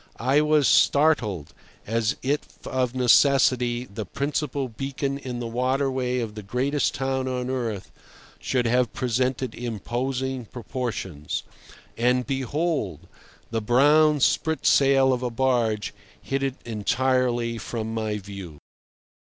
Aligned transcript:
I 0.19 0.41
was 0.41 0.67
startled, 0.67 1.53
as 1.85 2.15
if 2.23 2.65
of 2.65 2.95
necessity 2.95 3.85
the 3.85 4.03
principal 4.03 4.67
beacon 4.67 5.19
in 5.19 5.39
the 5.39 5.45
water 5.45 5.91
way 5.91 6.21
of 6.21 6.33
the 6.33 6.41
greatest 6.41 6.95
town 6.95 7.27
on 7.27 7.51
earth 7.51 7.91
should 8.39 8.65
have 8.65 8.93
presented 8.93 9.53
imposing 9.53 10.45
proportions. 10.45 11.43
And, 11.99 12.25
behold! 12.25 13.07
the 13.51 13.61
brown 13.61 14.21
sprit 14.21 14.65
sail 14.65 15.13
of 15.13 15.21
a 15.21 15.29
barge 15.29 15.93
hid 16.19 16.41
it 16.41 16.55
entirely 16.65 17.59
from 17.59 17.93
my 17.93 18.17
view. 18.17 18.57